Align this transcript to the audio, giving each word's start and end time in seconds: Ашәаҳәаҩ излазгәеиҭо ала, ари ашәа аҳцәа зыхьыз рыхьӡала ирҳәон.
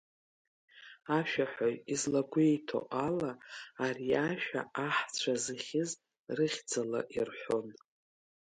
Ашәаҳәаҩ 1.17 1.75
излазгәеиҭо 1.93 2.79
ала, 3.07 3.31
ари 3.85 4.09
ашәа 4.29 4.61
аҳцәа 4.87 5.33
зыхьыз 5.43 5.91
рыхьӡала 6.37 7.01
ирҳәон. 7.15 7.67